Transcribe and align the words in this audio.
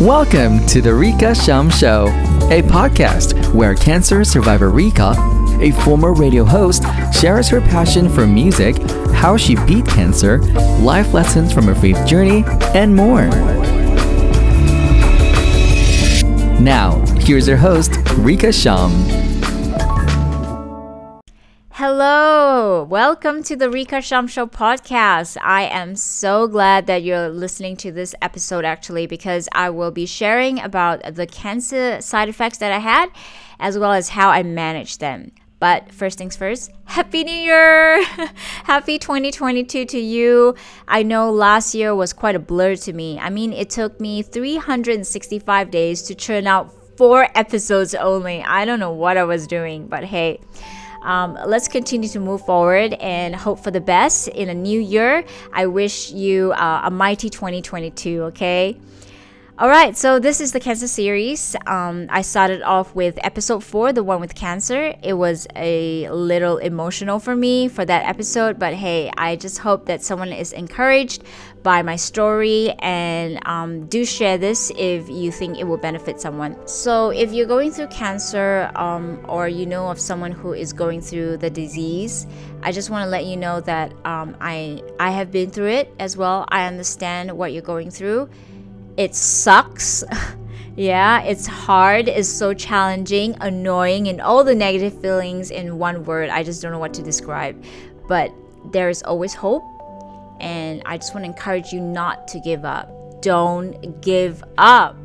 Welcome 0.00 0.66
to 0.66 0.82
the 0.82 0.92
Rica 0.92 1.36
Sham 1.36 1.70
Show, 1.70 2.08
a 2.50 2.62
podcast 2.62 3.54
where 3.54 3.76
cancer 3.76 4.24
survivor 4.24 4.70
Rica, 4.70 5.14
a 5.60 5.70
former 5.70 6.12
radio 6.12 6.44
host, 6.44 6.82
shares 7.12 7.48
her 7.48 7.60
passion 7.60 8.08
for 8.08 8.26
music, 8.26 8.76
how 9.12 9.36
she 9.36 9.54
beat 9.54 9.86
cancer, 9.86 10.38
life 10.80 11.14
lessons 11.14 11.52
from 11.52 11.66
her 11.66 11.76
faith 11.76 12.04
journey, 12.08 12.42
and 12.74 12.94
more. 12.94 13.26
Now, 16.60 17.00
here's 17.20 17.46
your 17.46 17.56
host, 17.56 17.92
Rica 18.16 18.52
Sham. 18.52 18.90
Hello, 21.70 22.33
welcome 22.64 23.42
to 23.42 23.56
the 23.56 23.68
Rica 23.68 24.00
Sham 24.00 24.26
Show 24.26 24.46
podcast. 24.46 25.36
I 25.42 25.64
am 25.64 25.96
so 25.96 26.48
glad 26.48 26.86
that 26.86 27.02
you're 27.02 27.28
listening 27.28 27.76
to 27.78 27.92
this 27.92 28.14
episode 28.22 28.64
actually 28.64 29.06
because 29.06 29.50
I 29.52 29.68
will 29.68 29.90
be 29.90 30.06
sharing 30.06 30.60
about 30.60 31.14
the 31.14 31.26
cancer 31.26 32.00
side 32.00 32.30
effects 32.30 32.58
that 32.58 32.72
I 32.72 32.78
had 32.78 33.10
as 33.60 33.78
well 33.78 33.92
as 33.92 34.08
how 34.08 34.30
I 34.30 34.42
managed 34.44 35.00
them. 35.00 35.32
But 35.60 35.92
first 35.92 36.16
things 36.16 36.36
first, 36.36 36.70
Happy 36.86 37.22
New 37.22 37.32
Year! 37.32 38.02
Happy 38.64 38.98
2022 38.98 39.84
to 39.84 39.98
you. 39.98 40.54
I 40.88 41.02
know 41.02 41.30
last 41.30 41.74
year 41.74 41.94
was 41.94 42.14
quite 42.14 42.34
a 42.34 42.38
blur 42.38 42.76
to 42.76 42.94
me. 42.94 43.18
I 43.18 43.28
mean, 43.28 43.52
it 43.52 43.68
took 43.68 44.00
me 44.00 44.22
365 44.22 45.70
days 45.70 46.00
to 46.02 46.14
churn 46.14 46.46
out 46.46 46.72
four 46.96 47.28
episodes 47.34 47.94
only. 47.94 48.42
I 48.42 48.64
don't 48.64 48.80
know 48.80 48.92
what 48.92 49.18
I 49.18 49.24
was 49.24 49.46
doing, 49.46 49.86
but 49.86 50.04
hey. 50.04 50.40
Um, 51.04 51.38
let's 51.46 51.68
continue 51.68 52.08
to 52.08 52.18
move 52.18 52.44
forward 52.44 52.94
and 52.94 53.36
hope 53.36 53.60
for 53.60 53.70
the 53.70 53.80
best 53.80 54.28
in 54.28 54.48
a 54.48 54.54
new 54.54 54.80
year. 54.80 55.24
I 55.52 55.66
wish 55.66 56.10
you 56.10 56.52
uh, 56.52 56.82
a 56.84 56.90
mighty 56.90 57.28
2022, 57.28 58.22
okay? 58.24 58.76
All 59.56 59.68
right, 59.68 59.96
so 59.96 60.18
this 60.18 60.40
is 60.40 60.50
the 60.50 60.58
cancer 60.58 60.88
series. 60.88 61.54
Um, 61.68 62.08
I 62.10 62.22
started 62.22 62.60
off 62.62 62.92
with 62.92 63.16
episode 63.22 63.62
four, 63.62 63.92
the 63.92 64.02
one 64.02 64.20
with 64.20 64.34
cancer. 64.34 64.96
It 65.00 65.12
was 65.12 65.46
a 65.54 66.08
little 66.08 66.56
emotional 66.56 67.20
for 67.20 67.36
me 67.36 67.68
for 67.68 67.84
that 67.84 68.04
episode, 68.04 68.58
but 68.58 68.74
hey, 68.74 69.12
I 69.16 69.36
just 69.36 69.58
hope 69.58 69.86
that 69.86 70.02
someone 70.02 70.32
is 70.32 70.52
encouraged 70.52 71.22
by 71.62 71.82
my 71.82 71.94
story 71.94 72.72
and 72.80 73.38
um, 73.46 73.86
do 73.86 74.04
share 74.04 74.38
this 74.38 74.72
if 74.76 75.08
you 75.08 75.30
think 75.30 75.56
it 75.56 75.64
will 75.64 75.78
benefit 75.78 76.20
someone. 76.20 76.56
So, 76.66 77.10
if 77.10 77.32
you're 77.32 77.46
going 77.46 77.70
through 77.70 77.88
cancer 77.88 78.72
um, 78.74 79.24
or 79.28 79.46
you 79.46 79.66
know 79.66 79.88
of 79.88 80.00
someone 80.00 80.32
who 80.32 80.52
is 80.52 80.72
going 80.72 81.00
through 81.00 81.36
the 81.36 81.48
disease, 81.48 82.26
I 82.64 82.72
just 82.72 82.90
want 82.90 83.04
to 83.04 83.08
let 83.08 83.24
you 83.24 83.36
know 83.36 83.60
that 83.60 83.92
um, 84.04 84.36
I 84.40 84.82
I 84.98 85.12
have 85.12 85.30
been 85.30 85.52
through 85.52 85.68
it 85.68 85.94
as 86.00 86.16
well. 86.16 86.44
I 86.48 86.66
understand 86.66 87.30
what 87.30 87.52
you're 87.52 87.62
going 87.62 87.92
through 87.92 88.28
it 88.96 89.14
sucks. 89.14 90.04
yeah, 90.76 91.22
it's 91.22 91.46
hard, 91.46 92.08
it's 92.08 92.28
so 92.28 92.54
challenging, 92.54 93.36
annoying, 93.40 94.08
and 94.08 94.20
all 94.20 94.44
the 94.44 94.54
negative 94.54 95.00
feelings 95.00 95.50
in 95.50 95.78
one 95.78 96.04
word. 96.04 96.30
I 96.30 96.42
just 96.42 96.62
don't 96.62 96.72
know 96.72 96.78
what 96.78 96.94
to 96.94 97.02
describe. 97.02 97.62
But 98.08 98.30
there 98.72 98.88
is 98.88 99.02
always 99.02 99.34
hope, 99.34 99.64
and 100.40 100.82
I 100.86 100.96
just 100.96 101.14
want 101.14 101.24
to 101.24 101.30
encourage 101.30 101.72
you 101.72 101.80
not 101.80 102.28
to 102.28 102.40
give 102.40 102.64
up. 102.64 102.90
Don't 103.22 104.00
give 104.00 104.42
up. 104.58 104.96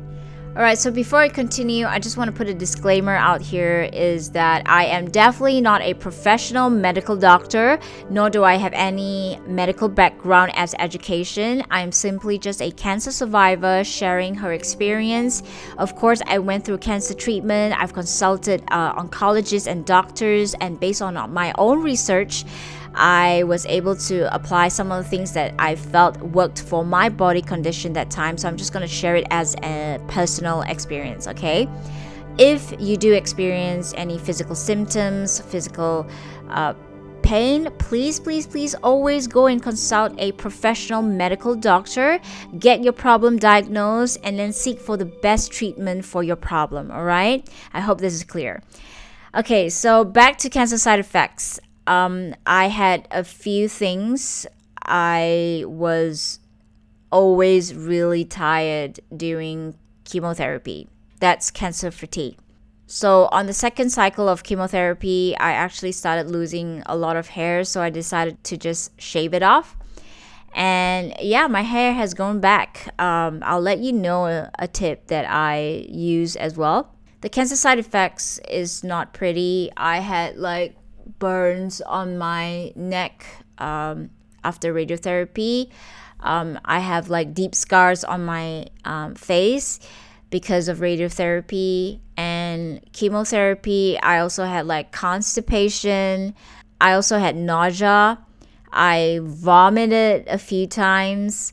All 0.56 0.62
right, 0.62 0.76
so 0.76 0.90
before 0.90 1.20
I 1.20 1.28
continue, 1.28 1.86
I 1.86 2.00
just 2.00 2.16
want 2.16 2.28
to 2.28 2.36
put 2.36 2.48
a 2.48 2.54
disclaimer 2.54 3.14
out 3.14 3.40
here 3.40 3.88
is 3.92 4.32
that 4.32 4.68
I 4.68 4.86
am 4.86 5.08
definitely 5.08 5.60
not 5.60 5.80
a 5.80 5.94
professional 5.94 6.68
medical 6.68 7.16
doctor, 7.16 7.78
nor 8.10 8.30
do 8.30 8.42
I 8.42 8.56
have 8.56 8.72
any 8.72 9.38
medical 9.46 9.88
background 9.88 10.50
as 10.56 10.74
education. 10.80 11.62
I'm 11.70 11.92
simply 11.92 12.36
just 12.36 12.60
a 12.60 12.72
cancer 12.72 13.12
survivor 13.12 13.84
sharing 13.84 14.34
her 14.34 14.52
experience. 14.52 15.44
Of 15.78 15.94
course, 15.94 16.20
I 16.26 16.40
went 16.40 16.64
through 16.64 16.78
cancer 16.78 17.14
treatment, 17.14 17.80
I've 17.80 17.92
consulted 17.92 18.64
uh, 18.72 19.00
oncologists 19.00 19.68
and 19.68 19.86
doctors, 19.86 20.54
and 20.54 20.80
based 20.80 21.00
on 21.00 21.14
my 21.32 21.54
own 21.58 21.80
research, 21.80 22.44
I 22.94 23.44
was 23.44 23.66
able 23.66 23.96
to 23.96 24.34
apply 24.34 24.68
some 24.68 24.90
of 24.90 25.04
the 25.04 25.08
things 25.08 25.32
that 25.32 25.54
I 25.58 25.76
felt 25.76 26.20
worked 26.20 26.62
for 26.62 26.84
my 26.84 27.08
body 27.08 27.42
condition 27.42 27.92
that 27.94 28.10
time. 28.10 28.36
So 28.36 28.48
I'm 28.48 28.56
just 28.56 28.72
going 28.72 28.86
to 28.86 28.92
share 28.92 29.16
it 29.16 29.26
as 29.30 29.54
a 29.62 30.00
personal 30.08 30.62
experience, 30.62 31.26
okay? 31.28 31.68
If 32.38 32.74
you 32.78 32.96
do 32.96 33.12
experience 33.12 33.94
any 33.96 34.18
physical 34.18 34.54
symptoms, 34.54 35.40
physical 35.40 36.08
uh, 36.48 36.74
pain, 37.22 37.70
please, 37.78 38.18
please, 38.18 38.46
please 38.46 38.74
always 38.76 39.26
go 39.26 39.46
and 39.46 39.62
consult 39.62 40.12
a 40.18 40.32
professional 40.32 41.02
medical 41.02 41.54
doctor. 41.54 42.18
Get 42.58 42.82
your 42.82 42.92
problem 42.92 43.38
diagnosed 43.38 44.18
and 44.24 44.38
then 44.38 44.52
seek 44.52 44.80
for 44.80 44.96
the 44.96 45.04
best 45.04 45.52
treatment 45.52 46.04
for 46.04 46.22
your 46.22 46.36
problem, 46.36 46.90
all 46.90 47.04
right? 47.04 47.48
I 47.72 47.80
hope 47.80 48.00
this 48.00 48.14
is 48.14 48.24
clear. 48.24 48.62
Okay, 49.34 49.68
so 49.68 50.04
back 50.04 50.38
to 50.38 50.50
cancer 50.50 50.78
side 50.78 50.98
effects 50.98 51.60
um, 51.86 52.34
I 52.46 52.68
had 52.68 53.08
a 53.10 53.24
few 53.24 53.68
things. 53.68 54.46
I 54.84 55.64
was 55.66 56.40
always 57.10 57.74
really 57.74 58.24
tired 58.24 59.00
during 59.16 59.76
chemotherapy. 60.04 60.88
That's 61.20 61.50
cancer 61.50 61.90
fatigue. 61.90 62.36
So, 62.86 63.28
on 63.30 63.46
the 63.46 63.52
second 63.52 63.90
cycle 63.90 64.28
of 64.28 64.42
chemotherapy, 64.42 65.36
I 65.38 65.52
actually 65.52 65.92
started 65.92 66.28
losing 66.28 66.82
a 66.86 66.96
lot 66.96 67.16
of 67.16 67.28
hair, 67.28 67.62
so 67.62 67.80
I 67.82 67.90
decided 67.90 68.42
to 68.44 68.56
just 68.56 69.00
shave 69.00 69.32
it 69.32 69.44
off. 69.44 69.76
And 70.52 71.14
yeah, 71.20 71.46
my 71.46 71.62
hair 71.62 71.94
has 71.94 72.14
grown 72.14 72.40
back. 72.40 72.92
Um, 72.98 73.42
I'll 73.44 73.60
let 73.60 73.78
you 73.78 73.92
know 73.92 74.26
a, 74.26 74.50
a 74.58 74.66
tip 74.66 75.06
that 75.06 75.24
I 75.30 75.86
use 75.88 76.34
as 76.34 76.56
well. 76.56 76.92
The 77.20 77.28
cancer 77.28 77.54
side 77.54 77.78
effects 77.78 78.40
is 78.48 78.82
not 78.82 79.12
pretty. 79.12 79.70
I 79.76 80.00
had 80.00 80.36
like 80.36 80.74
burns 81.18 81.80
on 81.80 82.18
my 82.18 82.72
neck 82.76 83.26
um, 83.58 84.10
after 84.44 84.72
radiotherapy. 84.72 85.70
Um, 86.20 86.58
I 86.64 86.80
have 86.80 87.08
like 87.08 87.34
deep 87.34 87.54
scars 87.54 88.04
on 88.04 88.24
my 88.24 88.66
um, 88.84 89.14
face 89.14 89.80
because 90.30 90.68
of 90.68 90.78
radiotherapy 90.78 92.00
and 92.16 92.80
chemotherapy. 92.92 93.98
I 94.00 94.18
also 94.20 94.44
had 94.44 94.66
like 94.66 94.92
constipation. 94.92 96.34
I 96.80 96.92
also 96.92 97.18
had 97.18 97.36
nausea. 97.36 98.18
I 98.72 99.20
vomited 99.22 100.28
a 100.28 100.38
few 100.38 100.66
times. 100.66 101.52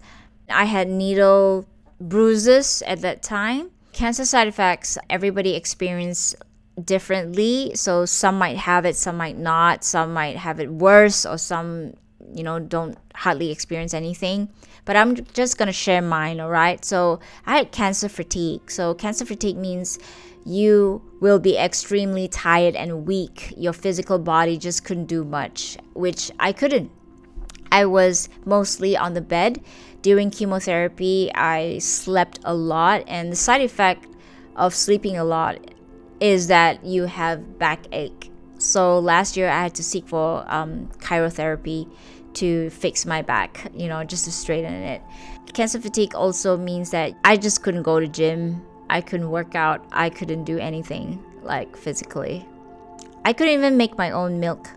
I 0.49 0.65
had 0.65 0.87
needle 0.87 1.65
bruises 1.99 2.83
at 2.85 3.01
that 3.01 3.23
time. 3.23 3.71
Cancer 3.93 4.25
side 4.25 4.47
effects, 4.47 4.97
everybody 5.09 5.55
experience 5.55 6.35
differently. 6.83 7.71
So 7.75 8.05
some 8.05 8.37
might 8.37 8.57
have 8.57 8.85
it, 8.85 8.95
some 8.95 9.17
might 9.17 9.37
not. 9.37 9.83
Some 9.83 10.13
might 10.13 10.37
have 10.37 10.59
it 10.59 10.71
worse, 10.71 11.25
or 11.25 11.37
some, 11.37 11.93
you 12.33 12.43
know, 12.43 12.59
don't 12.59 12.97
hardly 13.15 13.51
experience 13.51 13.93
anything. 13.93 14.49
But 14.85 14.95
I'm 14.95 15.15
just 15.33 15.57
gonna 15.57 15.73
share 15.73 16.01
mine, 16.01 16.39
all 16.39 16.49
right? 16.49 16.83
So 16.85 17.19
I 17.45 17.57
had 17.57 17.71
cancer 17.71 18.09
fatigue. 18.09 18.71
So 18.71 18.93
cancer 18.93 19.25
fatigue 19.25 19.57
means 19.57 19.99
you 20.45 21.01
will 21.19 21.39
be 21.39 21.57
extremely 21.57 22.27
tired 22.27 22.75
and 22.75 23.05
weak. 23.05 23.53
Your 23.57 23.73
physical 23.73 24.17
body 24.17 24.57
just 24.57 24.85
couldn't 24.85 25.07
do 25.07 25.25
much, 25.25 25.77
which 25.93 26.31
I 26.39 26.53
couldn't. 26.53 26.91
I 27.69 27.85
was 27.85 28.29
mostly 28.45 28.95
on 28.95 29.13
the 29.13 29.21
bed. 29.21 29.61
During 30.01 30.31
chemotherapy, 30.31 31.31
I 31.35 31.79
slept 31.79 32.39
a 32.45 32.53
lot, 32.53 33.03
and 33.07 33.29
the 33.29 33.35
side 33.35 33.61
effect 33.61 34.07
of 34.55 34.73
sleeping 34.73 35.17
a 35.17 35.25
lot 35.25 35.57
is 36.19 36.47
that 36.47 36.83
you 36.83 37.05
have 37.05 37.59
backache. 37.59 38.31
So 38.57 38.99
last 38.99 39.37
year 39.37 39.49
I 39.49 39.63
had 39.63 39.75
to 39.75 39.83
seek 39.83 40.07
for 40.07 40.43
um, 40.47 40.89
chirotherapy 40.99 41.87
to 42.35 42.69
fix 42.69 43.05
my 43.05 43.21
back, 43.21 43.71
you 43.73 43.87
know, 43.87 44.03
just 44.03 44.25
to 44.25 44.31
straighten 44.31 44.73
it. 44.73 45.01
Cancer 45.53 45.79
fatigue 45.79 46.15
also 46.15 46.57
means 46.57 46.91
that 46.91 47.13
I 47.23 47.37
just 47.37 47.63
couldn't 47.63 47.83
go 47.83 47.99
to 47.99 48.07
gym. 48.07 48.63
I 48.89 49.01
couldn't 49.01 49.29
work 49.29 49.55
out. 49.55 49.85
I 49.91 50.09
couldn't 50.09 50.43
do 50.43 50.57
anything 50.59 51.23
like 51.41 51.75
physically. 51.75 52.45
I 53.25 53.33
couldn't 53.33 53.53
even 53.53 53.77
make 53.77 53.97
my 53.97 54.11
own 54.11 54.39
milk. 54.39 54.69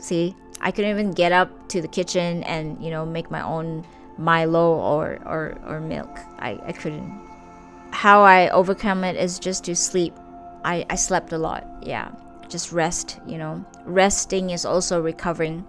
See, 0.00 0.34
I 0.60 0.70
couldn't 0.70 0.90
even 0.90 1.12
get 1.12 1.32
up 1.32 1.68
to 1.68 1.80
the 1.80 1.88
kitchen 1.88 2.42
and 2.44 2.82
you 2.82 2.90
know 2.90 3.04
make 3.04 3.30
my 3.30 3.42
own 3.42 3.84
Milo 4.16 4.74
or 4.74 5.18
or, 5.24 5.58
or 5.66 5.80
milk. 5.80 6.18
I, 6.38 6.58
I 6.64 6.72
couldn't. 6.72 7.20
How 7.90 8.22
I 8.22 8.48
overcome 8.50 9.04
it 9.04 9.16
is 9.16 9.38
just 9.38 9.64
to 9.64 9.74
sleep 9.74 10.14
I, 10.64 10.84
I 10.90 10.96
slept 10.96 11.32
a 11.32 11.38
lot. 11.38 11.66
Yeah. 11.82 12.10
Just 12.48 12.72
rest, 12.72 13.20
you 13.26 13.38
know. 13.38 13.64
Resting 13.84 14.50
is 14.50 14.64
also 14.64 15.00
recovering. 15.00 15.66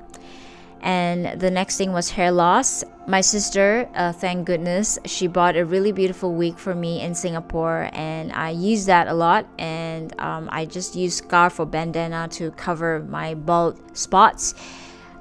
And 0.81 1.39
the 1.39 1.51
next 1.51 1.77
thing 1.77 1.91
was 1.91 2.09
hair 2.09 2.31
loss. 2.31 2.86
My 3.06 3.19
sister, 3.21 3.89
uh, 3.95 4.13
thank 4.13 4.45
goodness, 4.45 4.97
she 5.06 5.27
bought 5.27 5.57
a 5.57 5.65
really 5.65 5.91
beautiful 5.91 6.33
wig 6.33 6.57
for 6.57 6.74
me 6.74 7.01
in 7.01 7.15
Singapore, 7.15 7.89
and 7.91 8.31
I 8.31 8.51
use 8.51 8.86
that 8.86 9.07
a 9.07 9.13
lot. 9.13 9.45
And 9.57 10.18
um, 10.21 10.47
I 10.51 10.65
just 10.65 10.95
use 10.95 11.15
scarf 11.15 11.59
or 11.59 11.65
bandana 11.65 12.30
to 12.33 12.51
cover 12.51 13.06
my 13.09 13.33
bald 13.33 13.97
spots. 13.97 14.53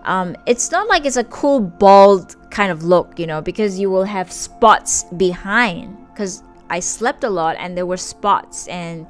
Um, 0.04 0.36
it's 0.46 0.70
not 0.70 0.86
like 0.86 1.04
it's 1.04 1.16
a 1.16 1.24
cool 1.24 1.60
bald 1.60 2.36
kind 2.50 2.70
of 2.70 2.84
look, 2.84 3.18
you 3.18 3.26
know, 3.26 3.40
because 3.40 3.80
you 3.80 3.90
will 3.90 4.04
have 4.04 4.30
spots 4.30 5.04
behind. 5.16 5.96
Because 6.12 6.42
I 6.70 6.80
slept 6.80 7.24
a 7.24 7.30
lot 7.30 7.56
and 7.58 7.76
there 7.76 7.86
were 7.86 7.96
spots 7.96 8.68
and 8.68 9.06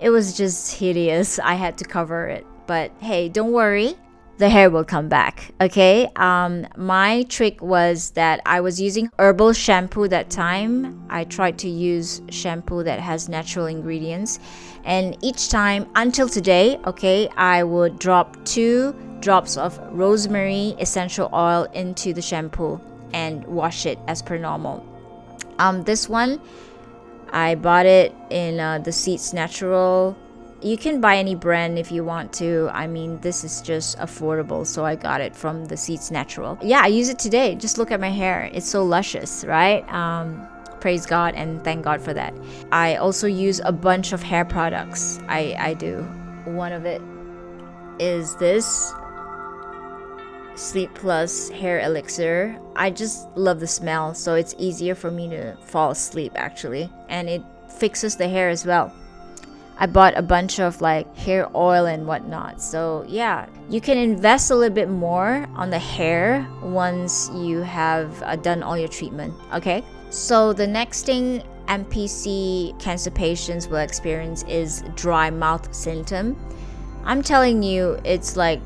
it 0.00 0.10
was 0.10 0.36
just 0.36 0.74
hideous. 0.74 1.38
I 1.38 1.54
had 1.54 1.78
to 1.78 1.84
cover 1.84 2.26
it. 2.26 2.46
But 2.66 2.92
hey, 3.00 3.28
don't 3.28 3.52
worry 3.52 3.96
the 4.40 4.48
hair 4.48 4.70
will 4.70 4.84
come 4.84 5.08
back. 5.08 5.52
Okay. 5.60 6.08
Um, 6.16 6.66
my 6.76 7.24
trick 7.24 7.60
was 7.60 8.10
that 8.12 8.40
I 8.46 8.62
was 8.62 8.80
using 8.80 9.10
herbal 9.18 9.52
shampoo 9.52 10.08
that 10.08 10.30
time. 10.30 11.04
I 11.10 11.24
tried 11.24 11.58
to 11.58 11.68
use 11.68 12.22
shampoo 12.30 12.82
that 12.84 12.98
has 13.00 13.28
natural 13.28 13.66
ingredients, 13.66 14.40
and 14.84 15.16
each 15.22 15.50
time 15.50 15.86
until 15.94 16.26
today, 16.26 16.80
okay, 16.86 17.28
I 17.36 17.62
would 17.62 17.98
drop 17.98 18.42
two 18.46 18.96
drops 19.20 19.58
of 19.58 19.78
rosemary 19.92 20.74
essential 20.80 21.28
oil 21.34 21.64
into 21.74 22.14
the 22.14 22.22
shampoo 22.22 22.80
and 23.12 23.44
wash 23.44 23.84
it 23.84 23.98
as 24.08 24.22
per 24.22 24.38
normal. 24.38 24.86
Um, 25.58 25.82
this 25.82 26.08
one, 26.08 26.40
I 27.32 27.54
bought 27.54 27.86
it 27.86 28.14
in 28.30 28.60
uh, 28.60 28.78
the 28.78 28.92
Seeds 28.92 29.32
Natural 29.32 30.16
you 30.62 30.76
can 30.76 31.00
buy 31.00 31.16
any 31.16 31.34
brand 31.34 31.78
if 31.78 31.90
you 31.90 32.04
want 32.04 32.32
to. 32.34 32.68
I 32.72 32.86
mean, 32.86 33.18
this 33.20 33.44
is 33.44 33.62
just 33.62 33.98
affordable, 33.98 34.66
so 34.66 34.84
I 34.84 34.94
got 34.94 35.20
it 35.20 35.34
from 35.34 35.64
the 35.64 35.76
Seeds 35.76 36.10
Natural. 36.10 36.58
Yeah, 36.62 36.82
I 36.82 36.88
use 36.88 37.08
it 37.08 37.18
today. 37.18 37.54
Just 37.54 37.78
look 37.78 37.90
at 37.90 38.00
my 38.00 38.10
hair. 38.10 38.50
It's 38.52 38.68
so 38.68 38.84
luscious, 38.84 39.44
right? 39.44 39.90
Um, 39.92 40.46
praise 40.80 41.06
God 41.06 41.34
and 41.34 41.62
thank 41.64 41.84
God 41.84 42.00
for 42.00 42.12
that. 42.14 42.34
I 42.72 42.96
also 42.96 43.26
use 43.26 43.60
a 43.64 43.72
bunch 43.72 44.12
of 44.12 44.22
hair 44.22 44.44
products. 44.44 45.18
I, 45.28 45.56
I 45.58 45.74
do. 45.74 46.02
One 46.44 46.72
of 46.72 46.84
it 46.84 47.02
is 47.98 48.36
this 48.36 48.92
Sleep 50.60 50.92
Plus 50.94 51.48
hair 51.48 51.80
elixir. 51.80 52.54
I 52.76 52.90
just 52.90 53.34
love 53.34 53.60
the 53.60 53.66
smell, 53.66 54.14
so 54.14 54.34
it's 54.34 54.54
easier 54.58 54.94
for 54.94 55.10
me 55.10 55.26
to 55.30 55.56
fall 55.64 55.92
asleep 55.92 56.32
actually, 56.36 56.90
and 57.08 57.30
it 57.30 57.42
fixes 57.78 58.14
the 58.14 58.28
hair 58.28 58.50
as 58.50 58.66
well. 58.66 58.92
I 59.78 59.86
bought 59.86 60.18
a 60.18 60.22
bunch 60.22 60.60
of 60.60 60.82
like 60.82 61.16
hair 61.16 61.48
oil 61.56 61.86
and 61.86 62.06
whatnot. 62.06 62.60
So, 62.60 63.06
yeah, 63.08 63.46
you 63.70 63.80
can 63.80 63.96
invest 63.96 64.50
a 64.50 64.54
little 64.54 64.74
bit 64.74 64.90
more 64.90 65.48
on 65.56 65.70
the 65.70 65.78
hair 65.78 66.46
once 66.62 67.30
you 67.34 67.60
have 67.60 68.22
uh, 68.22 68.36
done 68.36 68.62
all 68.62 68.76
your 68.76 68.88
treatment. 68.88 69.32
Okay, 69.54 69.82
so 70.10 70.52
the 70.52 70.66
next 70.66 71.06
thing 71.06 71.42
NPC 71.68 72.78
cancer 72.78 73.10
patients 73.10 73.66
will 73.66 73.78
experience 73.78 74.42
is 74.42 74.84
dry 74.94 75.30
mouth 75.30 75.74
symptom. 75.74 76.36
I'm 77.04 77.22
telling 77.22 77.62
you, 77.62 77.98
it's 78.04 78.36
like 78.36 78.60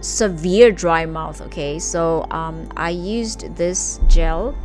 severe 0.00 0.72
dry 0.72 1.06
mouth. 1.06 1.40
Okay, 1.42 1.78
so 1.78 2.26
um, 2.30 2.68
I 2.76 2.90
used 2.90 3.56
this 3.56 4.00
gel, 4.08 4.56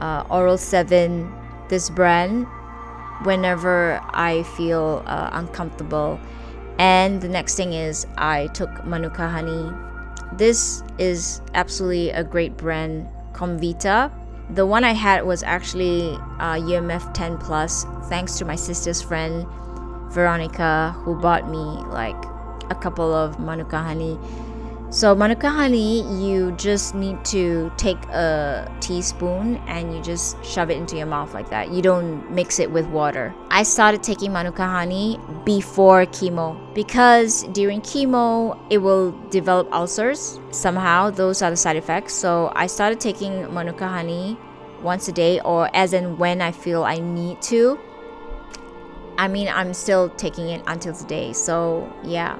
uh, 0.00 0.24
Oral 0.30 0.58
7, 0.58 1.32
this 1.68 1.90
brand 1.90 2.46
whenever 3.22 4.00
I 4.10 4.42
feel 4.56 5.02
uh, 5.06 5.30
uncomfortable. 5.32 6.20
And 6.78 7.20
the 7.20 7.28
next 7.28 7.54
thing 7.54 7.72
is 7.72 8.06
I 8.18 8.48
took 8.48 8.84
Manuka 8.84 9.28
honey. 9.28 9.72
This 10.32 10.82
is 10.98 11.40
absolutely 11.54 12.10
a 12.10 12.22
great 12.22 12.56
brand, 12.56 13.08
Comvita. 13.32 14.12
The 14.50 14.66
one 14.66 14.84
I 14.84 14.92
had 14.92 15.24
was 15.24 15.42
actually 15.42 16.12
uh, 16.38 16.56
UMF 16.60 17.12
10 17.14 17.38
plus, 17.38 17.84
thanks 18.08 18.38
to 18.38 18.44
my 18.44 18.54
sister's 18.54 19.02
friend 19.02 19.46
Veronica, 20.12 20.94
who 20.98 21.20
bought 21.20 21.50
me 21.50 21.58
like 21.90 22.16
a 22.70 22.74
couple 22.74 23.12
of 23.14 23.38
Manuka 23.38 23.78
honey 23.78 24.18
so 24.88 25.16
manuka 25.16 25.50
honey, 25.50 26.02
you 26.24 26.52
just 26.52 26.94
need 26.94 27.22
to 27.26 27.72
take 27.76 28.02
a 28.06 28.70
teaspoon 28.80 29.56
and 29.66 29.92
you 29.92 30.00
just 30.00 30.42
shove 30.44 30.70
it 30.70 30.76
into 30.76 30.96
your 30.96 31.06
mouth 31.06 31.34
like 31.34 31.50
that. 31.50 31.72
You 31.72 31.82
don't 31.82 32.30
mix 32.30 32.60
it 32.60 32.70
with 32.70 32.86
water. 32.86 33.34
I 33.50 33.64
started 33.64 34.04
taking 34.04 34.32
manuka 34.32 34.64
honey 34.64 35.18
before 35.44 36.06
chemo 36.06 36.56
because 36.72 37.42
during 37.52 37.80
chemo 37.80 38.56
it 38.70 38.78
will 38.78 39.10
develop 39.28 39.68
ulcers. 39.72 40.38
Somehow 40.52 41.10
those 41.10 41.42
are 41.42 41.50
the 41.50 41.56
side 41.56 41.76
effects. 41.76 42.14
So 42.14 42.52
I 42.54 42.68
started 42.68 43.00
taking 43.00 43.52
manuka 43.52 43.88
honey 43.88 44.38
once 44.82 45.08
a 45.08 45.12
day 45.12 45.40
or 45.40 45.68
as 45.74 45.94
and 45.94 46.16
when 46.16 46.40
I 46.40 46.52
feel 46.52 46.84
I 46.84 47.00
need 47.00 47.42
to. 47.42 47.78
I 49.18 49.28
mean, 49.28 49.48
I'm 49.48 49.74
still 49.74 50.10
taking 50.10 50.50
it 50.50 50.62
until 50.66 50.94
today. 50.94 51.32
So, 51.32 51.90
yeah. 52.04 52.38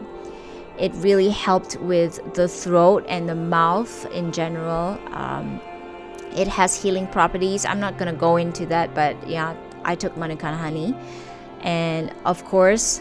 It 0.78 0.92
really 0.96 1.30
helped 1.30 1.76
with 1.80 2.20
the 2.34 2.48
throat 2.48 3.04
and 3.08 3.28
the 3.28 3.34
mouth 3.34 4.06
in 4.12 4.32
general. 4.32 4.98
Um, 5.12 5.60
it 6.34 6.48
has 6.48 6.80
healing 6.80 7.06
properties. 7.06 7.64
I'm 7.64 7.80
not 7.80 7.96
gonna 7.96 8.12
go 8.12 8.36
into 8.36 8.66
that, 8.66 8.94
but 8.94 9.16
yeah, 9.26 9.56
I 9.84 9.94
took 9.94 10.16
Manuka 10.16 10.52
honey, 10.52 10.94
and 11.60 12.12
of 12.24 12.44
course, 12.44 13.00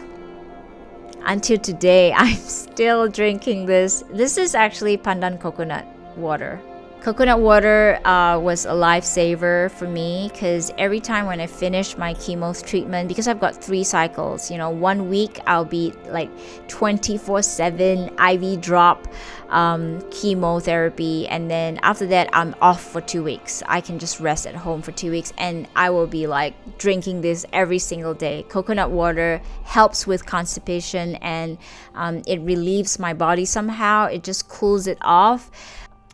until 1.26 1.58
today, 1.58 2.12
I'm 2.16 2.36
still 2.36 3.08
drinking 3.08 3.66
this. 3.66 4.04
This 4.10 4.38
is 4.38 4.54
actually 4.54 4.96
pandan 4.96 5.38
coconut 5.38 5.84
water. 6.16 6.60
Coconut 7.06 7.38
water 7.38 8.00
uh, 8.04 8.36
was 8.36 8.66
a 8.66 8.70
lifesaver 8.70 9.70
for 9.70 9.86
me 9.86 10.28
because 10.32 10.72
every 10.76 10.98
time 10.98 11.26
when 11.26 11.40
I 11.40 11.46
finish 11.46 11.96
my 11.96 12.14
chemo 12.14 12.50
treatment, 12.66 13.06
because 13.06 13.28
I've 13.28 13.38
got 13.38 13.54
three 13.54 13.84
cycles, 13.84 14.50
you 14.50 14.58
know, 14.58 14.70
one 14.70 15.08
week 15.08 15.38
I'll 15.46 15.64
be 15.64 15.92
like 16.08 16.28
24 16.66 17.42
7 17.42 18.10
IV 18.18 18.60
drop 18.60 19.06
um, 19.50 20.02
chemotherapy, 20.10 21.28
and 21.28 21.48
then 21.48 21.78
after 21.84 22.06
that, 22.06 22.28
I'm 22.32 22.56
off 22.60 22.82
for 22.82 23.00
two 23.00 23.22
weeks. 23.22 23.62
I 23.68 23.80
can 23.80 24.00
just 24.00 24.18
rest 24.18 24.44
at 24.44 24.56
home 24.56 24.82
for 24.82 24.90
two 24.90 25.12
weeks, 25.12 25.32
and 25.38 25.68
I 25.76 25.90
will 25.90 26.08
be 26.08 26.26
like 26.26 26.54
drinking 26.76 27.20
this 27.20 27.46
every 27.52 27.78
single 27.78 28.14
day. 28.14 28.44
Coconut 28.48 28.90
water 28.90 29.40
helps 29.62 30.08
with 30.08 30.26
constipation 30.26 31.14
and 31.22 31.56
um, 31.94 32.22
it 32.26 32.40
relieves 32.40 32.98
my 32.98 33.14
body 33.14 33.44
somehow, 33.44 34.06
it 34.06 34.24
just 34.24 34.48
cools 34.48 34.88
it 34.88 34.98
off 35.02 35.52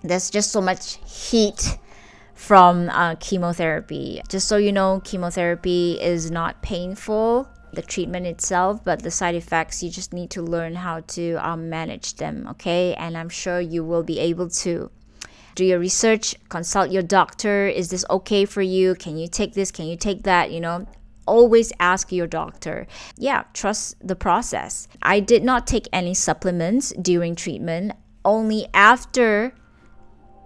there's 0.02 0.30
just 0.30 0.50
so 0.50 0.60
much 0.60 0.98
heat 1.06 1.78
from 2.34 2.88
uh, 2.90 3.14
chemotherapy. 3.20 4.20
Just 4.28 4.48
so 4.48 4.56
you 4.56 4.72
know, 4.72 5.00
chemotherapy 5.04 5.98
is 6.00 6.30
not 6.30 6.60
painful, 6.62 7.48
the 7.72 7.82
treatment 7.82 8.26
itself, 8.26 8.82
but 8.84 9.02
the 9.02 9.10
side 9.10 9.34
effects, 9.34 9.82
you 9.82 9.90
just 9.90 10.12
need 10.12 10.30
to 10.30 10.42
learn 10.42 10.74
how 10.74 11.00
to 11.00 11.34
um, 11.36 11.70
manage 11.70 12.16
them, 12.16 12.46
okay? 12.50 12.94
And 12.94 13.16
I'm 13.16 13.28
sure 13.28 13.60
you 13.60 13.84
will 13.84 14.02
be 14.02 14.18
able 14.18 14.48
to. 14.48 14.90
Do 15.54 15.64
your 15.64 15.78
research, 15.78 16.34
consult 16.48 16.90
your 16.90 17.02
doctor. 17.02 17.68
Is 17.68 17.90
this 17.90 18.04
okay 18.08 18.44
for 18.44 18.62
you? 18.62 18.94
Can 18.94 19.18
you 19.18 19.28
take 19.28 19.52
this? 19.52 19.70
Can 19.70 19.86
you 19.86 19.96
take 19.96 20.22
that? 20.22 20.50
You 20.50 20.60
know, 20.60 20.86
always 21.26 21.72
ask 21.78 22.10
your 22.10 22.26
doctor. 22.26 22.86
Yeah, 23.16 23.44
trust 23.52 23.96
the 24.06 24.16
process. 24.16 24.88
I 25.02 25.20
did 25.20 25.44
not 25.44 25.66
take 25.66 25.88
any 25.92 26.14
supplements 26.14 26.92
during 27.00 27.34
treatment. 27.34 27.92
Only 28.24 28.66
after 28.72 29.54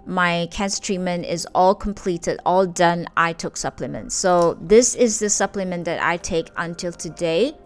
my 0.07 0.49
cancer 0.53 0.81
treatment 0.81 1.27
is 1.27 1.47
all 1.55 1.75
completed, 1.75 2.39
all 2.47 2.65
done, 2.65 3.09
I 3.17 3.33
took 3.33 3.57
supplements. 3.57 4.15
So 4.15 4.57
this 4.61 4.95
is 4.95 5.19
the 5.19 5.29
supplement 5.29 5.85
that 5.87 6.03
I 6.03 6.17
take 6.17 6.49
until 6.57 6.93
today. 6.93 7.57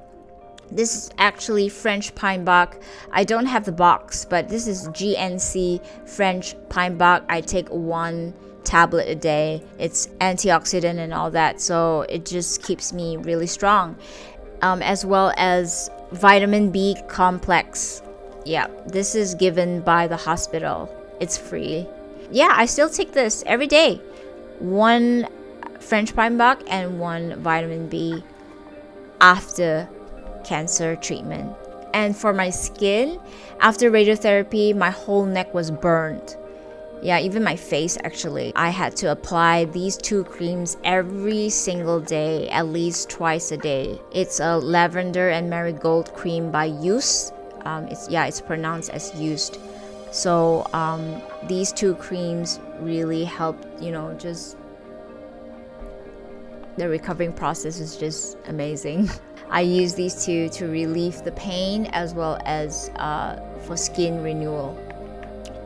This 0.72 0.96
is 0.96 1.10
actually 1.18 1.68
French 1.68 2.14
pine 2.14 2.44
bark. 2.44 2.80
I 3.12 3.24
don't 3.24 3.46
have 3.46 3.66
the 3.66 3.72
box, 3.72 4.24
but 4.24 4.48
this 4.48 4.66
is 4.66 4.88
GNC 4.88 6.08
French 6.08 6.54
pine 6.70 6.96
bark. 6.96 7.24
I 7.28 7.42
take 7.42 7.68
one 7.68 8.32
tablet 8.64 9.08
a 9.08 9.14
day. 9.14 9.62
It's 9.78 10.06
antioxidant 10.20 10.98
and 10.98 11.12
all 11.12 11.30
that, 11.32 11.60
so 11.60 12.02
it 12.08 12.24
just 12.24 12.62
keeps 12.62 12.92
me 12.92 13.16
really 13.18 13.48
strong. 13.48 13.96
Um, 14.62 14.80
as 14.82 15.04
well 15.04 15.32
as 15.36 15.90
vitamin 16.12 16.70
B 16.70 16.96
complex. 17.08 18.02
Yeah, 18.46 18.68
this 18.86 19.14
is 19.14 19.34
given 19.34 19.80
by 19.80 20.06
the 20.06 20.16
hospital. 20.16 20.88
It's 21.20 21.36
free 21.36 21.86
yeah, 22.30 22.52
I 22.54 22.66
still 22.66 22.88
take 22.88 23.12
this 23.12 23.42
every 23.46 23.66
day. 23.66 23.96
One 24.58 25.28
French 25.80 26.14
pine 26.14 26.36
bark 26.36 26.60
and 26.68 27.00
one 27.00 27.40
vitamin 27.40 27.88
B 27.88 28.22
after 29.20 29.88
cancer 30.44 30.96
treatment. 30.96 31.54
And 31.92 32.16
for 32.16 32.32
my 32.32 32.50
skin, 32.50 33.20
after 33.60 33.90
radiotherapy, 33.90 34.76
my 34.76 34.90
whole 34.90 35.24
neck 35.24 35.52
was 35.52 35.70
burned. 35.70 36.36
Yeah, 37.02 37.18
even 37.18 37.42
my 37.42 37.56
face 37.56 37.96
actually. 38.04 38.52
I 38.54 38.68
had 38.68 38.94
to 38.96 39.10
apply 39.10 39.64
these 39.66 39.96
two 39.96 40.24
creams 40.24 40.76
every 40.84 41.48
single 41.48 42.00
day, 42.00 42.48
at 42.50 42.66
least 42.66 43.08
twice 43.08 43.50
a 43.52 43.56
day. 43.56 43.98
It's 44.12 44.38
a 44.38 44.58
lavender 44.58 45.30
and 45.30 45.48
marigold 45.48 46.12
cream 46.14 46.50
by 46.50 46.66
Used. 46.66 47.32
Um, 47.64 47.88
it's 47.88 48.08
yeah, 48.08 48.26
it's 48.26 48.40
pronounced 48.40 48.90
as 48.90 49.14
used. 49.14 49.58
So 50.10 50.66
um, 50.72 51.22
these 51.44 51.72
two 51.72 51.94
creams 51.96 52.60
really 52.80 53.24
help, 53.24 53.56
you 53.80 53.92
know, 53.92 54.14
just 54.14 54.56
the 56.76 56.88
recovering 56.88 57.32
process 57.32 57.78
is 57.78 57.96
just 57.96 58.36
amazing. 58.46 59.10
I 59.50 59.62
use 59.62 59.94
these 59.94 60.24
two 60.24 60.48
to 60.50 60.66
relieve 60.66 61.22
the 61.24 61.32
pain 61.32 61.86
as 61.86 62.14
well 62.14 62.40
as 62.44 62.90
uh, 62.96 63.40
for 63.66 63.76
skin 63.76 64.22
renewal. 64.22 64.78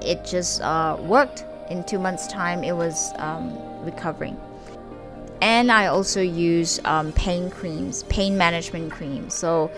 It 0.02 0.24
just 0.24 0.60
uh, 0.62 0.96
worked. 1.00 1.44
In 1.70 1.82
two 1.84 1.98
months' 1.98 2.26
time, 2.26 2.62
it 2.62 2.72
was 2.76 3.12
um, 3.16 3.56
recovering. 3.84 4.38
and 5.40 5.72
I 5.72 5.86
also 5.86 6.20
use 6.20 6.80
um, 6.84 7.12
pain 7.12 7.50
creams, 7.50 8.02
pain 8.04 8.36
management 8.36 8.92
creams. 8.92 9.34
So, 9.34 9.70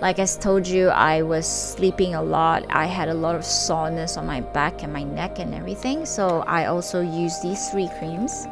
like 0.00 0.18
I 0.18 0.26
told 0.26 0.66
you, 0.66 0.88
I 0.88 1.22
was 1.22 1.46
sleeping 1.46 2.14
a 2.14 2.22
lot. 2.22 2.64
I 2.70 2.86
had 2.86 3.08
a 3.08 3.14
lot 3.14 3.34
of 3.34 3.44
soreness 3.44 4.16
on 4.16 4.26
my 4.26 4.40
back 4.40 4.82
and 4.82 4.92
my 4.92 5.02
neck 5.02 5.38
and 5.38 5.54
everything. 5.54 6.06
So, 6.06 6.44
I 6.46 6.66
also 6.66 7.00
use 7.00 7.40
these 7.42 7.68
three 7.70 7.88
creams 7.98 8.46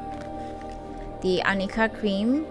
the 1.22 1.42
Arnica 1.44 1.88
cream 1.88 2.46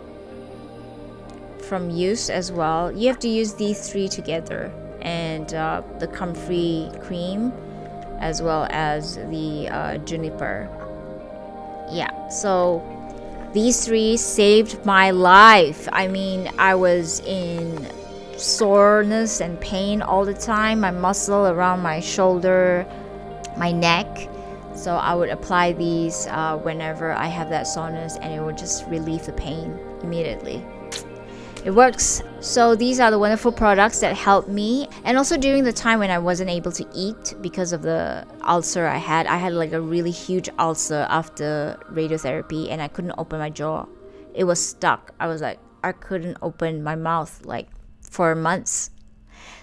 from 1.68 1.90
Use 1.90 2.30
as 2.30 2.52
well. 2.52 2.92
You 2.92 3.08
have 3.08 3.20
to 3.20 3.30
use 3.30 3.54
these 3.54 3.90
three 3.90 4.08
together, 4.08 4.72
and 5.02 5.54
uh, 5.54 5.82
the 6.00 6.08
Comfrey 6.08 6.92
cream 7.02 7.54
as 8.20 8.42
well 8.42 8.68
as 8.72 9.16
the 9.16 9.68
uh, 9.70 9.98
Juniper. 10.00 10.70
Yeah, 11.92 12.30
so 12.30 12.82
these 13.54 13.86
three 13.86 14.18
saved 14.18 14.84
my 14.86 15.12
life. 15.12 15.88
I 15.92 16.08
mean, 16.08 16.50
I 16.58 16.76
was 16.76 17.20
in 17.22 17.88
soreness 18.38 19.42
and 19.42 19.60
pain 19.60 20.02
all 20.02 20.26
the 20.26 20.34
time, 20.34 20.80
my 20.80 20.92
muscle 20.92 21.48
around 21.48 21.82
my 21.82 22.00
shoulder, 22.00 22.86
my 23.58 23.72
neck. 23.72 24.30
So 24.76 24.96
I 24.96 25.16
would 25.16 25.30
apply 25.30 25.74
these 25.74 26.28
uh, 26.28 26.58
whenever 26.58 27.14
I 27.14 27.28
have 27.28 27.50
that 27.50 27.64
soreness 27.64 28.18
and 28.18 28.34
it 28.34 28.42
would 28.42 28.58
just 28.58 28.86
relieve 28.88 29.26
the 29.26 29.34
pain 29.34 29.80
immediately 30.04 30.64
it 31.66 31.74
works. 31.74 32.22
So 32.42 32.76
these 32.76 33.00
are 33.00 33.10
the 33.10 33.18
wonderful 33.18 33.52
products 33.52 34.00
that 34.02 34.16
helped 34.16 34.48
me. 34.48 34.88
And 35.04 35.18
also 35.18 35.36
during 35.36 35.64
the 35.64 35.74
time 35.74 35.98
when 35.98 36.12
I 36.12 36.20
wasn't 36.20 36.52
able 36.52 36.72
to 36.72 36.86
eat 36.94 37.34
because 37.42 37.74
of 37.74 37.82
the 37.82 38.26
ulcer 38.44 38.86
I 38.86 38.98
had, 38.98 39.26
I 39.26 39.38
had 39.38 39.54
like 39.54 39.74
a 39.74 39.82
really 39.82 40.12
huge 40.12 40.48
ulcer 40.60 41.08
after 41.10 41.80
radiotherapy 41.92 42.70
and 42.70 42.84
I 42.84 42.88
couldn't 42.88 43.16
open 43.18 43.40
my 43.40 43.50
jaw. 43.50 43.88
It 44.36 44.44
was 44.44 44.64
stuck. 44.64 45.16
I 45.20 45.26
was 45.26 45.42
like, 45.42 45.58
I 45.84 45.92
couldn't 45.92 46.38
open 46.44 46.84
my 46.84 46.96
mouth 46.96 47.42
like 47.46 47.68
for 48.16 48.36
months. 48.36 48.90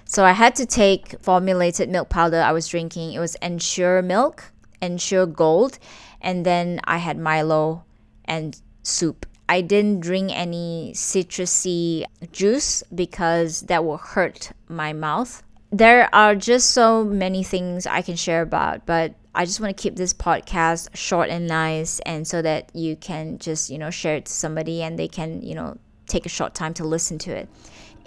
So 0.05 0.25
I 0.25 0.33
had 0.33 0.55
to 0.57 0.67
take 0.67 1.21
formulated 1.21 1.89
milk 1.89 2.09
powder 2.09 2.41
I 2.41 2.53
was 2.53 2.69
drinking. 2.69 3.13
It 3.13 3.19
was 3.19 3.35
Ensure 3.37 4.03
milk, 4.03 4.53
Ensure 4.81 5.27
Gold, 5.27 5.79
and 6.21 6.45
then 6.45 6.81
I 6.85 6.99
had 6.99 7.17
Milo 7.19 7.85
and 8.27 8.61
soup 8.83 9.27
I 9.53 9.61
didn't 9.61 10.01
drink 10.01 10.31
any 10.33 10.93
citrusy 10.95 12.05
juice 12.33 12.83
because 12.95 13.61
that 13.63 13.85
will 13.85 13.99
hurt 13.99 14.53
my 14.67 14.95
mouth. 14.95 15.43
There 15.71 16.09
are 16.15 16.35
just 16.35 16.71
so 16.71 17.05
many 17.05 17.43
things 17.43 17.87
I 17.87 18.01
can 18.01 18.17
share 18.17 18.41
about, 18.41 18.87
but 18.87 19.15
I 19.35 19.45
just 19.45 19.61
want 19.61 19.77
to 19.77 19.83
keep 19.83 19.97
this 19.97 20.15
podcast 20.15 20.89
short 20.95 21.29
and 21.29 21.47
nice 21.47 22.01
and 22.07 22.27
so 22.27 22.41
that 22.41 22.75
you 22.75 22.97
can 22.97 23.37
just, 23.37 23.69
you 23.69 23.77
know, 23.77 23.91
share 23.91 24.17
it 24.17 24.25
to 24.25 24.33
somebody 24.33 24.83
and 24.83 24.99
they 24.99 25.09
can, 25.09 25.43
you 25.43 25.55
know, 25.55 25.77
take 26.07 26.25
a 26.25 26.31
short 26.31 26.55
time 26.55 26.73
to 26.75 26.85
listen 26.85 27.19
to 27.19 27.37
it. 27.37 27.49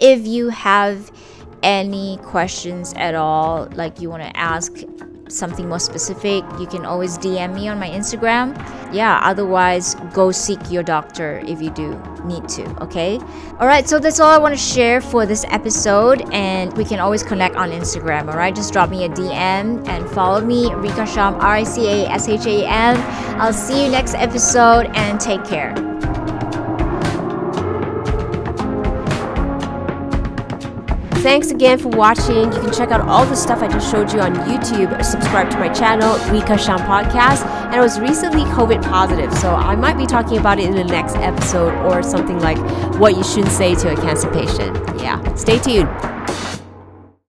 If 0.00 0.26
you 0.26 0.50
have 0.50 1.10
any 1.62 2.18
questions 2.18 2.92
at 2.96 3.14
all, 3.14 3.68
like 3.72 4.00
you 4.00 4.10
want 4.10 4.22
to 4.22 4.36
ask 4.36 4.72
something 5.28 5.68
more 5.68 5.78
specific, 5.78 6.44
you 6.60 6.66
can 6.66 6.84
always 6.84 7.18
DM 7.18 7.54
me 7.54 7.68
on 7.68 7.78
my 7.78 7.88
Instagram. 7.88 8.54
Yeah, 8.92 9.20
otherwise, 9.22 9.96
go 10.12 10.30
seek 10.30 10.58
your 10.70 10.82
doctor 10.82 11.42
if 11.46 11.60
you 11.60 11.70
do 11.70 12.00
need 12.24 12.48
to, 12.50 12.64
okay? 12.82 13.18
All 13.58 13.66
right, 13.66 13.88
so 13.88 13.98
that's 13.98 14.20
all 14.20 14.30
I 14.30 14.38
want 14.38 14.54
to 14.54 14.60
share 14.60 15.00
for 15.00 15.26
this 15.26 15.44
episode, 15.48 16.22
and 16.32 16.76
we 16.76 16.84
can 16.84 17.00
always 17.00 17.22
connect 17.22 17.56
on 17.56 17.70
Instagram, 17.70 18.28
all 18.28 18.36
right? 18.36 18.54
Just 18.54 18.72
drop 18.72 18.90
me 18.90 19.04
a 19.04 19.08
DM 19.08 19.86
and 19.88 20.08
follow 20.10 20.40
me, 20.40 20.72
Rica 20.74 21.06
Sham, 21.06 21.34
R 21.36 21.56
I 21.56 21.62
C 21.64 21.86
A 21.86 22.08
S 22.08 22.28
H 22.28 22.46
A 22.46 22.66
M. 22.66 22.96
I'll 23.40 23.52
see 23.52 23.84
you 23.84 23.90
next 23.90 24.14
episode, 24.14 24.90
and 24.94 25.20
take 25.20 25.44
care. 25.44 25.95
Thanks 31.26 31.50
again 31.50 31.76
for 31.76 31.88
watching. 31.88 32.52
You 32.52 32.60
can 32.60 32.72
check 32.72 32.92
out 32.92 33.00
all 33.00 33.26
the 33.26 33.34
stuff 33.34 33.60
I 33.60 33.66
just 33.66 33.90
showed 33.90 34.12
you 34.12 34.20
on 34.20 34.32
YouTube. 34.36 35.04
Subscribe 35.04 35.50
to 35.50 35.58
my 35.58 35.68
channel, 35.70 36.16
Rica 36.32 36.56
Sham 36.56 36.78
Podcast. 36.78 37.44
And 37.66 37.74
I 37.74 37.80
was 37.80 37.98
recently 37.98 38.42
COVID 38.42 38.80
positive, 38.84 39.36
so 39.38 39.52
I 39.52 39.74
might 39.74 39.98
be 39.98 40.06
talking 40.06 40.38
about 40.38 40.60
it 40.60 40.66
in 40.66 40.76
the 40.76 40.84
next 40.84 41.16
episode 41.16 41.74
or 41.84 42.00
something 42.04 42.38
like 42.38 42.58
what 43.00 43.16
you 43.16 43.24
shouldn't 43.24 43.50
say 43.50 43.74
to 43.74 43.92
a 43.92 43.96
cancer 43.96 44.30
patient. 44.30 44.78
Yeah, 45.00 45.34
stay 45.34 45.58
tuned. 45.58 45.88